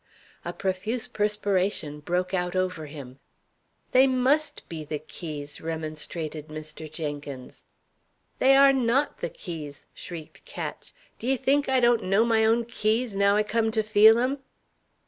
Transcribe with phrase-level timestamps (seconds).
[0.43, 3.19] A profuse perspiration broke out over him.
[3.91, 6.91] "They must be the keys," remonstrated Mr.
[6.91, 7.65] Jenkins.
[8.39, 10.91] "They are not the keys," shrieked Ketch.
[11.19, 14.39] "D'ye think I don't know my own keys, now I come to feel 'em?"